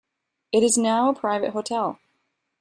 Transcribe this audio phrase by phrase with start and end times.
[0.51, 1.99] It is now a private hotel.